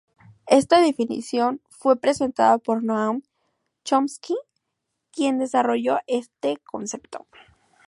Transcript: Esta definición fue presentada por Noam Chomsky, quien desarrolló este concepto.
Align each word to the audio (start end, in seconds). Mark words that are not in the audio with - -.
Esta 0.47 0.81
definición 0.81 1.61
fue 1.69 1.95
presentada 1.95 2.57
por 2.57 2.83
Noam 2.83 3.21
Chomsky, 3.83 4.35
quien 5.11 5.37
desarrolló 5.37 5.99
este 6.07 6.57
concepto. 6.57 7.27